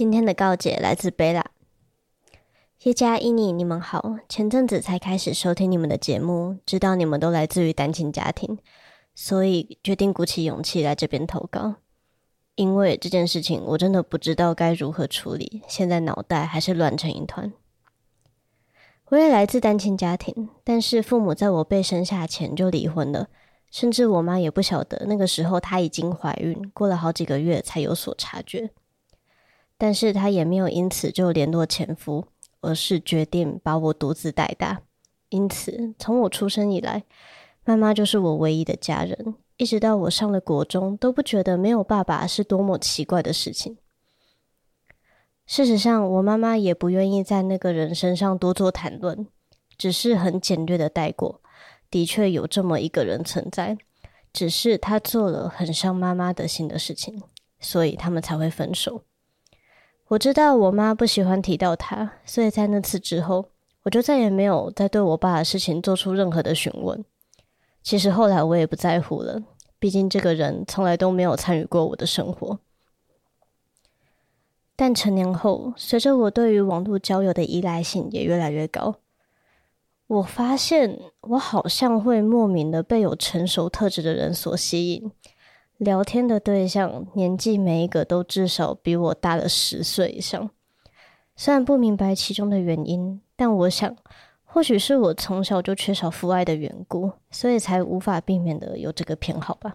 [0.00, 1.44] 今天的告解来自贝拉。
[2.84, 4.16] 耶加伊妮，你们好。
[4.30, 8.56] 前阵子才开始收听你们的节目，知道你们都来自于单亲家庭，
[9.14, 11.74] 所以决定鼓起勇气来这边投稿。
[12.54, 17.52] 因为这件事情，我真的不知道该如何处理，现在脑袋还是乱成一团。
[19.10, 23.28] 我也来自单亲家庭，但是父母在我被生下前就离婚了。
[23.70, 28.70] 甚至我妈也不晓得，那个时候她已经怀孕，过了好几个月才有所察觉。
[29.80, 32.26] 但是她也没有因此就联络前夫，
[32.60, 34.82] 而是决定把我独自带大。
[35.30, 37.04] 因此，从我出生以来，
[37.64, 43.78] 妈妈就是我唯一的家人，一直到我上了国中，都不觉得没有爸爸是多么奇怪的事情。
[45.46, 49.26] 事实上，我妈妈也不愿意在那个人身上多做谈论，
[49.78, 51.40] 只是很简略的带过。
[51.90, 53.78] 的确有这么一个人存在，
[54.30, 57.22] 只是他做了很伤妈妈的心的事情，
[57.58, 59.04] 所以他们才会分手。
[60.10, 63.46] 我知道我妈不喜欢提到他，所以在那次之后，
[63.84, 67.04] 我就再也没有再对我爸的事情做出任何的询问。
[67.80, 69.40] 其实后来我也不在乎了，
[69.78, 72.58] 毕竟这个人从来都没有参与过我的生活。
[74.74, 78.96] 但成年后，随着我对于网络交友的依赖性也越来越高。
[80.08, 85.12] 我发现我好像会莫名的被有成熟特质的人所吸引，
[85.80, 90.50] 聊天的对象年纪每一个都至少比我大了十岁以上。
[91.34, 93.96] 虽然不明白其中的原因，但我想
[94.44, 99.74] 或许是我从小就缺少父爱的缘故，所以才无法避免的有这个偏好吧。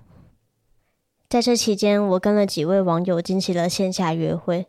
[1.28, 4.67] 在这期间，我跟了几位网友进行了线下约会。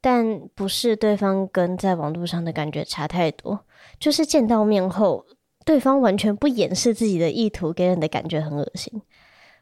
[0.00, 3.64] 但不是对方跟在网络上的感觉差太多，
[3.98, 5.26] 就是见到面后，
[5.64, 9.02] 对方完全不掩饰自己的意图，给人的感觉很恶心。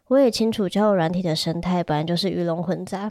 [0.09, 3.11] 我也清楚交友软体的生态本来就是鱼龙混杂，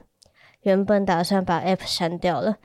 [0.62, 2.58] 原本打算把 App 删掉了，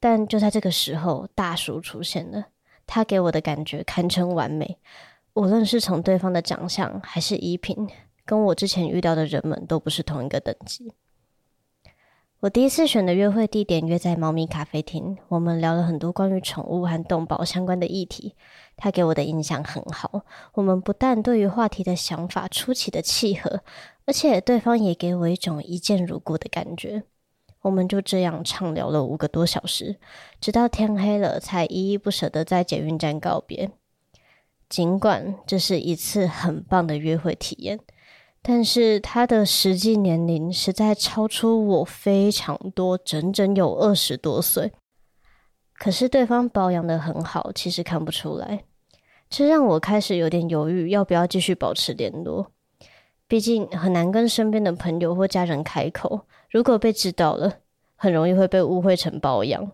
[0.00, 2.46] 但就在这个时候，大叔出现了，
[2.86, 4.78] 他给我的感觉堪称完美，
[5.34, 7.88] 无论是从对方的长相还是衣品，
[8.24, 10.94] 跟我之前遇到的人们都不是同一个等级。
[12.40, 18.36] 我第一次选的约会地点约在猫咪咖啡厅，我们聊了很多关于宠物和动保相关的议题。
[18.76, 20.22] 他给我的印象很好，
[20.54, 23.64] 我们不但对于话题的想法出奇的契合，
[24.06, 27.02] 而且对方也给我一种一见如故的感觉。
[27.62, 29.96] 我们就这样畅聊了五个多小时，
[30.40, 33.72] 直到天黑了才依依不舍的在捷运站告别。
[34.68, 37.80] 尽管这是一次很棒的约会体验。
[38.42, 44.72] 但是他的实际年龄实在超出我非常多，整整有二十多岁。
[45.74, 48.64] 可是对方保养的很好，其实看不出来，
[49.28, 52.50] 这让我开始有点犹豫，要不要继续保持联络。
[53.26, 57.58] 毕竟很难跟身边的朋友或家人开口，如果被知道了，
[57.94, 59.70] 很容易会被误会成保养。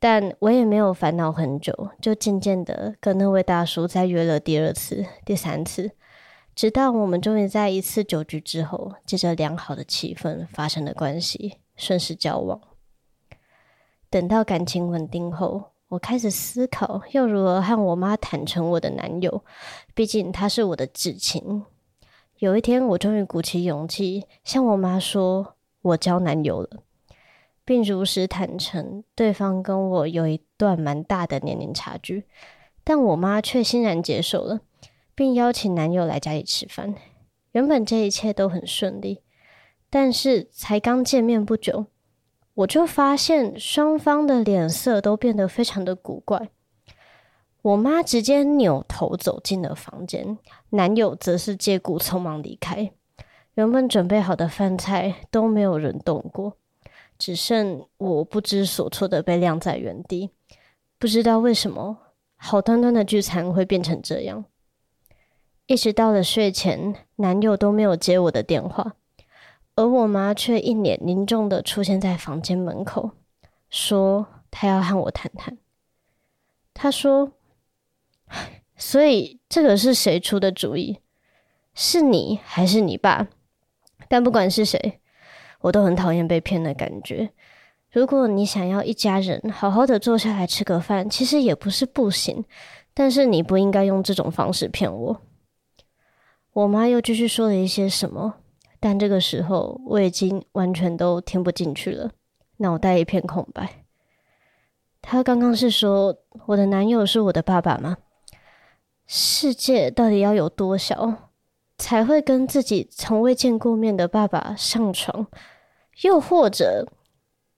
[0.00, 5.92] 但我也没有烦恼很久，就渐渐的跟那位大叔再约了第二次、第三次。
[6.60, 12.60] 直到我们终于在一次酒局之后，借着良好的气氛发生了关系，顺势交往。
[14.10, 19.42] 等到感情稳定后，我开始思考要如何和我妈坦诚我的男友，
[19.94, 21.64] 毕竟他是我的至亲。
[22.40, 26.82] 有一天，我终于鼓起勇气向我妈说我交男友了，
[27.64, 32.26] 并如实坦诚对方跟我有一段蛮大的年龄差距，
[32.84, 34.60] 但我妈却欣然接受了。
[35.20, 36.94] 并邀请男友来家里吃饭。
[37.52, 39.20] 原本这一切都很顺利，
[39.90, 41.84] 但是才刚见面不久，
[42.54, 46.48] 我就发现双方的脸色都变得非常的古怪。
[47.60, 50.38] 我妈直接扭头走进了房间，
[50.70, 52.90] 男友则是借故匆忙离开。
[53.56, 56.56] 原本准备好的饭菜都没有人动过，
[57.18, 60.30] 只剩我不知所措的被晾在原地。
[60.98, 61.98] 不知道为什么，
[62.36, 64.46] 好端端的聚餐会变成这样。
[65.70, 68.96] 一直到了睡前，男友都没有接我的电话，
[69.76, 73.12] 而我妈却一脸凝重的出现在房间门口，
[73.68, 75.58] 说她要和我谈谈。
[76.74, 77.30] 她说
[78.76, 80.98] ：“所以这个是谁出的主意？
[81.72, 83.28] 是你还是你爸？
[84.08, 84.98] 但不管是谁，
[85.60, 87.30] 我都很讨厌被骗的感觉。
[87.92, 92.44] 如果你想要一家人好好的坐下来吃个饭，其实也不是不行，
[92.92, 95.22] 但是你不应该用这种方式骗我。”
[96.52, 98.34] 我妈又继续说了一些什么，
[98.80, 102.10] 但这个时候我已经完全都听不进去了，
[102.56, 103.84] 脑袋一片空白。
[105.00, 106.16] 她刚刚是说
[106.46, 107.98] 我的男友是我的爸爸吗？
[109.06, 111.30] 世界到底要有多小，
[111.78, 115.26] 才会跟自己从未见过面的爸爸上床？
[116.02, 116.86] 又或者，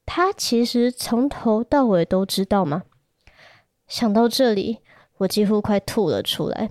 [0.04, 2.82] 他其实从头到尾都知道吗？
[3.86, 4.80] 想到这里，
[5.18, 6.70] 我几乎快吐了出来。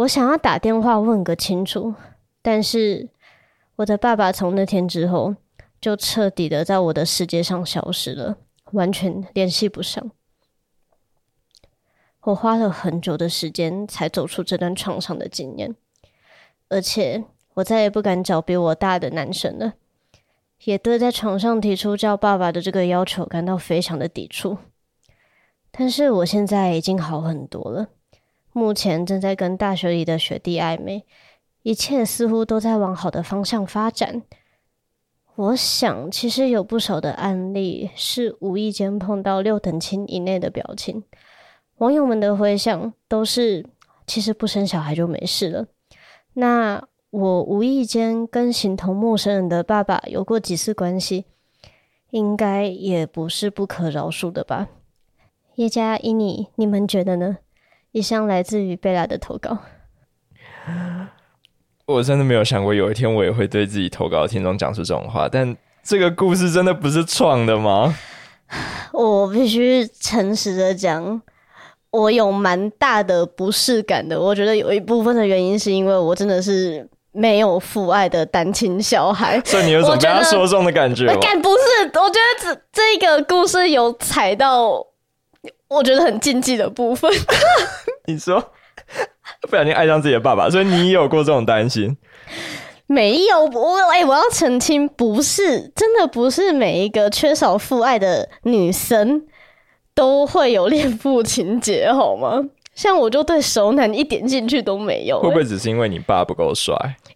[0.00, 1.94] 我想要打电话问个清楚，
[2.40, 3.10] 但是
[3.76, 5.34] 我的爸爸从那天之后
[5.78, 8.38] 就彻底的在我的世界上消失了，
[8.72, 10.10] 完全联系不上。
[12.22, 15.74] 我花了很久的时间才走出这段创伤的经验，
[16.68, 17.24] 而且
[17.54, 19.74] 我再也不敢找比我大的男生了，
[20.64, 24.56] 也对在床上提出叫爸爸的这个要求感到非常的抵触。
[25.70, 27.88] 但是我现在已经好很多了，
[28.52, 31.04] 目前正在跟大学里的学弟暧昧，
[31.62, 34.22] 一切似乎都在往好的方向发展。
[35.36, 41.04] 我想，其实有不少的案例是无意间碰到六等亲以内的表情。
[41.78, 43.64] 网友们的回想都是，
[44.06, 45.66] 其实不生小孩就没事了。
[46.34, 51.24] 那我无意间跟形同陌生人的爸爸有过几次关系，
[52.10, 54.68] 应该也不是不可饶恕的吧？
[55.54, 57.38] 叶家、伊妮，你们觉得呢？
[57.92, 59.58] 以上来自于贝拉的投稿。
[61.86, 67.94] 我真的没有想过有一天我也会对自己投稿的听众讲出这种话，但这个故事真的不是创的吗？
[68.92, 71.22] 我必须诚实的讲。
[71.92, 81.18] 我有蛮大的不适感的，我觉得有一部分的原因是因为我真的是没有父爱的单亲小孩，所以你有种被他说中的感觉吗？
[81.20, 84.86] 感不是，我觉得这这个故事有踩到
[85.68, 87.10] 我觉得很禁忌的部分。
[88.06, 88.52] 你说
[89.42, 91.96] 不小心爱上自己的爸爸，所以你有过这种担心？
[92.86, 99.26] 没有，我哎、欸，我要澄清，不是，真的不是每一个缺少父爱的女生。
[99.92, 102.40] 都会有恋父情节，好吗？
[102.74, 105.22] 像我就对熟男一点兴趣都没有、欸。
[105.22, 106.74] 会不会只是因为你爸不够帅？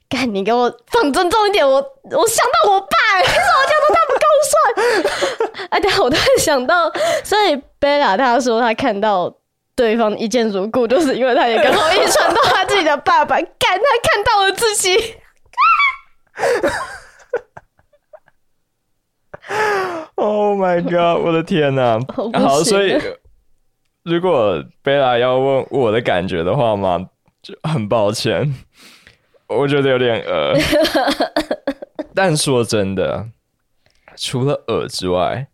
[0.08, 1.66] 干，你给我放尊重一点！
[1.66, 5.64] 我我想到我爸、欸，为什么我讲他不够帅？
[5.70, 6.92] 哎，等下我突然想到，
[7.22, 9.30] 所以贝拉她说她看到
[9.76, 15.14] 对方一见如故，就是因为她也刚好一传到她自己的爸爸，干她看到了自己。
[20.14, 21.22] Oh my god！
[21.22, 22.00] 我的天哪！
[22.32, 22.98] 好，所以
[24.02, 27.10] 如果贝拉要问我的感觉的话嘛，
[27.42, 28.54] 就很抱歉，
[29.48, 30.54] 我觉得有点恶。
[32.16, 33.28] 但说真的，
[34.16, 35.48] 除了恶之外，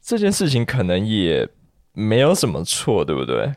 [0.00, 1.48] 这件事情可能也
[1.92, 3.52] 没有什么错，对不对？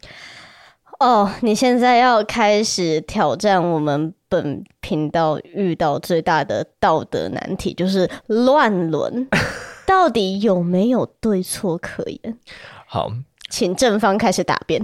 [1.00, 9.28] 哦，oh, 你现在要开始挑战我们本频道遇到最大的道德难题，就是乱伦。
[9.86, 12.40] 到底有没有对错可言？
[12.88, 13.12] 好，
[13.52, 14.82] 请正方开始答辩。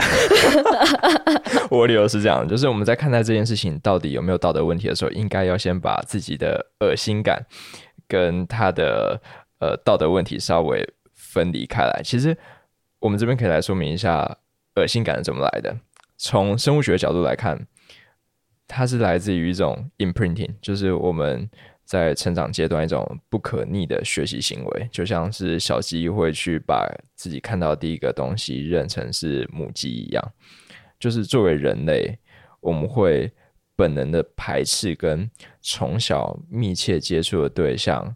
[1.71, 7.43] 我理由是这样，就是我们在看待这件事情到底有没有道德问题的时候，应该要先把自己的恶心感
[8.07, 9.19] 跟他的
[9.59, 12.01] 呃道德问题稍微分离开来。
[12.03, 12.37] 其实
[13.01, 14.37] 我们这边可以来说明一下
[14.77, 15.77] 恶心感是怎么来的。
[16.17, 17.67] 从生物学角度来看，
[18.65, 21.49] 它是来自于一种 imprinting，就是我们。
[21.83, 30.31] 在成长阶段，一种不可逆的学习行为，就像是小鸡会去把自己看到第一个东西认成是母鸡一样。
[30.97, 32.17] 就是作为人类，
[32.61, 33.29] 我们会
[33.75, 38.15] 本能的排斥跟从小密切接触的对象，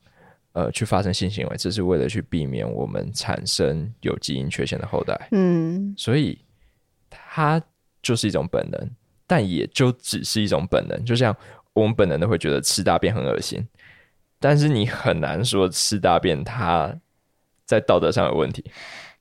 [0.56, 5.28] 呃，去发生性行为，这是为了去避免我们产生有基因缺陷的后代。
[5.32, 6.36] 嗯，所以
[7.10, 7.62] 它
[8.02, 8.90] 就是一种本能，
[9.28, 11.36] 但也就只是一种本能，就像。
[11.76, 13.68] 我们本能的会觉得吃大便很恶心，
[14.40, 16.96] 但是你很难说吃大便它
[17.66, 18.64] 在道德上有问题。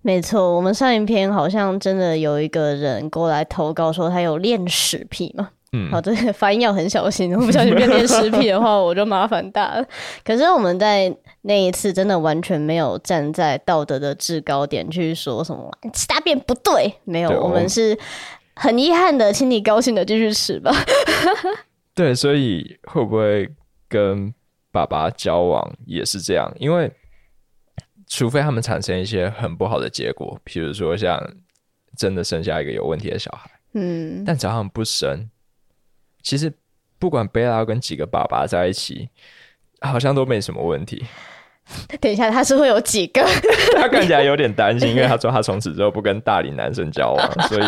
[0.03, 5.50] 没错，我们上一篇好像真的有一个人过来投稿说他有恋屎癖嘛。
[5.76, 9.85] 嗯，好，这个发音要很小心，我不小心变恋屎 癖的话，我就麻烦大了。
[10.25, 11.12] 可是我们在
[11.43, 17.99] 那一次真的完全没有站在道德的制高点去说什么吃大便不对，没有，我们是
[18.54, 20.73] 很遗憾的，请你高兴的继续吃吧。
[21.93, 23.49] 对，所以会不会
[23.88, 24.33] 跟
[24.71, 26.52] 爸爸交往也是这样？
[26.59, 26.90] 因为
[28.07, 31.21] 除非他们产生一些很不好的结果，比如说像
[31.97, 35.28] 真的生下一个有问题的小孩，嗯，但只要他们不生，
[36.25, 36.52] 其实
[36.99, 39.09] 不管贝拉跟几个爸爸在一起，
[39.81, 41.04] 好像都没什么问题。
[42.00, 43.23] 等一下，他是会有几个？
[43.76, 47.64] 他看起来有点担心，因为他说他从此之后不跟大龄男生交往， 所以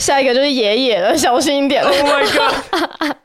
[0.00, 1.82] 下一个就是爷爷了，小心一点。
[1.82, 3.16] Oh my god！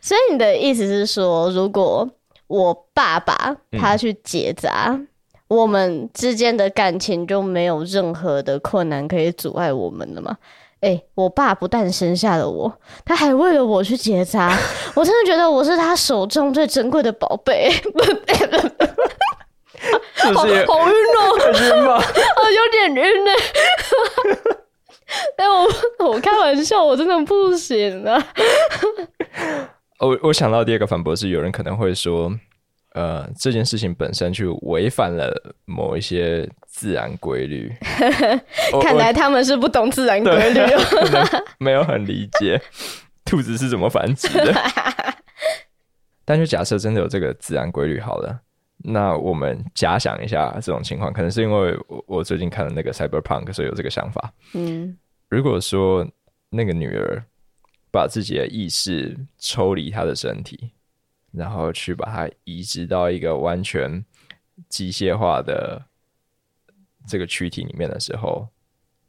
[0.00, 2.06] 所以你的意思是说，如果
[2.46, 5.08] 我爸爸他去结扎，嗯、
[5.48, 10.36] 我们之间的感情就没有任何的困难可以阻碍我们了吗？
[10.80, 12.72] 哎、欸，我爸不但生下了我，
[13.04, 14.56] 他还为了我去结扎。
[14.94, 17.70] 我真的觉得我是他手中最珍贵的宝贝。
[20.18, 20.68] 好好晕哦，
[21.38, 21.94] 很晕吗？
[21.94, 22.02] 啊，
[22.50, 23.30] 有点晕呢。
[25.36, 25.68] 哎，我
[26.10, 28.26] 我开玩笑，我真的不行啊。
[30.00, 32.32] 我我想到第二个反驳是，有人可能会说，
[32.94, 36.48] 呃，这件事情本身去违反了某一些。
[36.70, 37.74] 自然规律，
[38.80, 40.60] 看来他们是不懂自然规律，
[41.58, 42.60] 没有很理解
[43.24, 44.54] 兔子是怎么繁殖的。
[46.24, 48.42] 但就假设真的有这个自然规律好了，
[48.84, 51.76] 那我们假想一下这种情况，可能是因为
[52.06, 54.32] 我最近看了那个 Cyberpunk，所以有这个想法。
[54.54, 54.96] 嗯，
[55.28, 56.06] 如果说
[56.48, 57.20] 那个女儿
[57.90, 60.70] 把自己的意识抽离她的身体，
[61.38, 64.04] 然后去把它移植到一个完全
[64.68, 65.80] 机械化的。
[67.10, 68.46] 这个躯体里面的时候，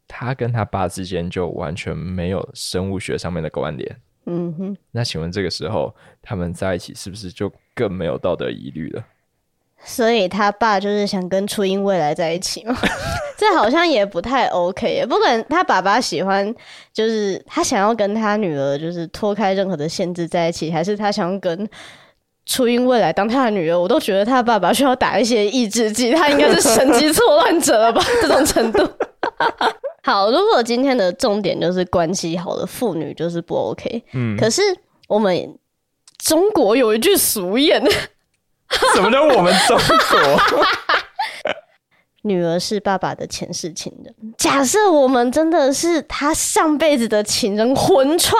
[0.08, 4.00] 他跟他爸之间就完全没有生物学上面的关联。
[4.24, 9.04] 嗯哼，那请问这个时候他们在一起是不是就更没有道德疑虑了？
[9.84, 12.74] 所以他爸就是想跟初音未来在一起吗？
[13.36, 15.04] 这好像也不太 OK。
[15.04, 16.54] 不管他爸爸喜欢，
[16.94, 21.68] 就是他想要跟他女儿就是脱开任何的限制在一起，还是他想要跟？
[22.50, 28.02] 初音未来当他的女儿，我都觉得他爸爸需要打一些抑制剂，他应该是神经错乱者了吧？
[28.20, 28.84] 这种程度。
[30.02, 34.60] 好，如果今天的重点就是关系好的妇女就是不 OK，嗯，可是
[35.06, 35.56] 我们
[36.18, 37.88] 中国有一句俗谚，
[38.94, 40.40] 什么叫我们中国？
[42.22, 44.12] 女儿是爸爸的前世情人。
[44.36, 48.36] 假设我们真的是他上辈子的情人，魂穿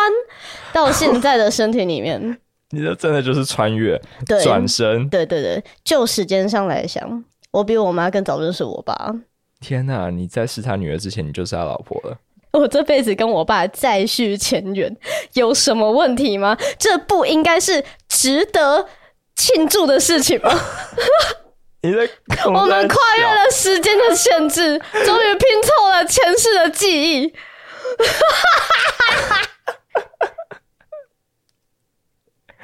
[0.73, 2.39] 到现在的身体里面。
[2.71, 4.01] 你这真的就是穿越，
[4.43, 8.95] 转身，对对对，就时间上来想，我比我妈更早认识我爸。
[9.61, 10.09] 天哪！
[10.09, 12.17] 你在是他女儿之前，你就是他老婆了。
[12.53, 14.97] 我这辈子跟我爸再续前缘，
[15.35, 16.57] 有什么问题吗？
[16.79, 18.87] 这不应该是值得
[19.37, 20.51] 庆祝的事情吗？
[21.83, 22.09] 你在
[22.47, 27.35] 我们跨越了时间的限制，终于拼凑了前世的记忆。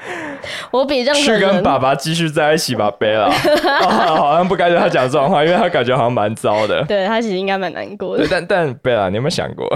[0.70, 4.16] 我比任何人去跟爸爸继续在一起吧，贝拉、哦。
[4.16, 6.84] 好像不该对他讲这种话，因为他感觉好像蛮糟的。
[6.86, 8.26] 对，他其实应该蛮难过的。
[8.30, 9.66] 但但贝拉，你有没有想过，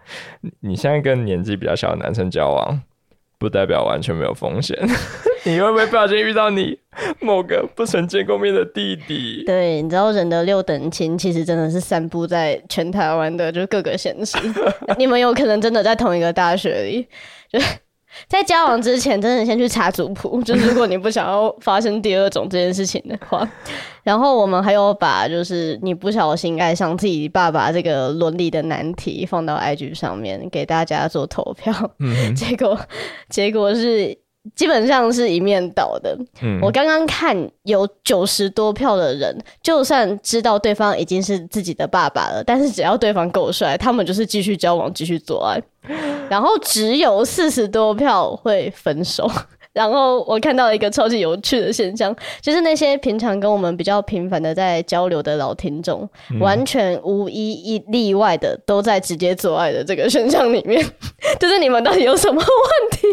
[0.60, 2.80] 你现在跟年纪比较小的男生交往，
[3.38, 4.78] 不代表完全没有风险。
[5.44, 6.76] 你会不会不小心遇到你
[7.20, 9.44] 某个不曾见过面的弟弟？
[9.46, 14.36] 对，你知道人的六等亲其实真的是散布在全台湾的，就是各个县市。
[14.98, 17.06] 你们有可能真的在同一个大学里，
[17.52, 17.60] 就。
[18.28, 23.48] 在交往之前，真的先去查族谱，就是如果你不想要发生第二种这件事情的话。
[24.02, 32.78] 然后我们还有把就是你不小心爱上自己爸爸这个伦理的难题放到 IG 上面给大家做投票， 嗯、结果
[33.28, 34.25] 结果是。
[34.54, 36.16] 基本上是一面倒的。
[36.42, 45.60] 嗯，我刚刚看有九十多票的人，就算知道对方已经是自己的爸爸了，但是只要对方够帅，他们就是继续交往，继续做爱。
[46.28, 49.30] 然后只有四十多票会分手。
[49.72, 60.82] 然后我看到一个超级有趣的现象，就是那些平常跟我们比较频繁的在交流的老听众，嗯、完全无一一例外的都在直接做爱的这个现象里面。
[61.38, 63.06] 就是你们到底有什么问题？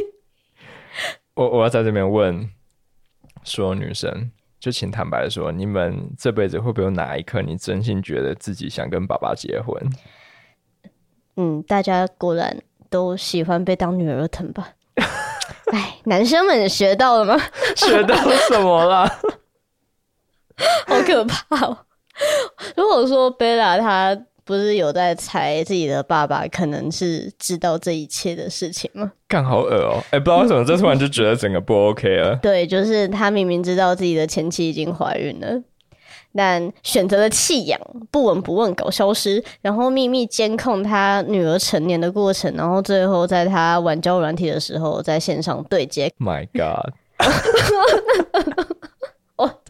[1.35, 2.49] 我我要在这边问
[3.43, 9.75] 所有女生，就请坦白说，你们这辈子会不会有哪一刻，你真心觉得自己想跟爸爸结婚？
[11.35, 14.69] 嗯，大家果然都喜欢被当女儿疼吧？
[15.73, 17.43] 哎，男生们学到了吗？
[17.75, 19.07] 学到什么了？
[20.85, 21.85] 好可怕哦！
[22.77, 24.15] 如果说贝拉她。
[24.45, 29.11] 不是有在猜自己的爸爸可能是知道这一切的事情吗？
[29.27, 30.03] 干好恶哦！
[30.11, 32.35] 哎、欸，不知道为什么，这突然就觉得整个不 OK 了。
[32.43, 35.61] 对，就是他明明知道自己的前妻已经怀孕了，
[36.35, 37.79] 但选择了弃养，
[38.11, 46.11] 不闻不问搞消失，然后秘密监控他女儿成年的过程，然后最后在他玩交软体的时候在线上对接。
[46.19, 46.93] My God！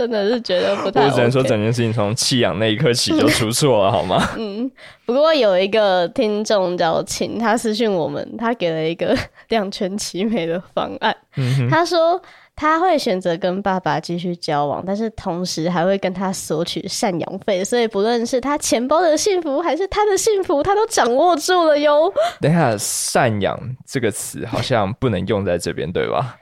[0.04, 1.10] 我真的是觉得不太、OK。
[1.10, 4.22] 我只能说，整件事情从弃养那一刻起就出错了，好吗？
[4.38, 4.70] 嗯，
[5.06, 9.18] 不过有一个听众叫秦，他私讯我们，他给了一个
[9.50, 11.16] 两全其美的方案。
[11.38, 12.22] 嗯、他说
[12.56, 22.14] 他会选择跟爸爸继续交往，但是同时还会跟他索取赡养费，所以不论是他钱包的幸福还是他的幸福，他都掌握住了哟。
[22.42, 23.58] 等一下，赡养
[23.88, 26.36] 这个词好像不能用在这边，对吧？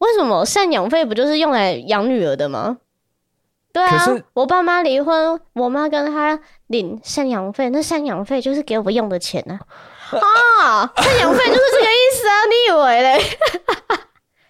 [0.00, 2.76] 为什么赡养费不就是用来养女儿的吗？
[3.72, 4.04] 对啊，
[4.34, 9.54] 我爸妈离婚，我妈跟他领赡养费，那赡养费就是给我用的钱啊。
[10.18, 12.34] 啊，赡养费就是这个意思啊！
[12.50, 13.22] 你以为嘞？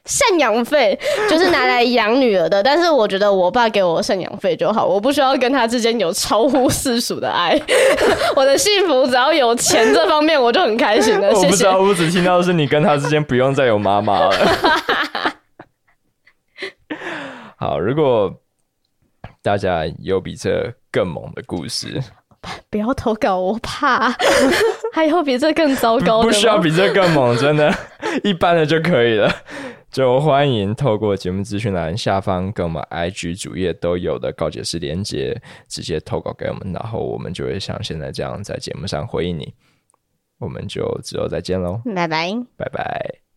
[0.06, 7.60] 赡养费就是拿来养女儿的，但是我觉得我爸给我赡养费就好，我不需要跟他之间有超乎世俗的爱。
[8.34, 11.28] 我的幸福只要有钱这方面，我就很开心了。
[11.28, 14.30] 我不知道，我只听到是你跟他之间不用再有妈妈了。
[17.60, 18.34] 好，如果
[19.42, 22.02] 大家有比这更猛的故事，
[22.70, 24.10] 不要投稿，我怕。
[24.94, 26.24] 还有比这更糟糕的？
[26.24, 27.70] 不需要比这更猛，真的，
[28.24, 29.30] 一般的就可以了。
[29.90, 35.38] 就欢迎透过节目资讯栏下方跟我们 IG 主页都有的告解室连接，
[35.68, 39.52] 直接投稿给我们，然后我们就会像现在这样在节目上回应你。
[40.38, 43.29] 我们就之后再见喽，拜拜，拜拜。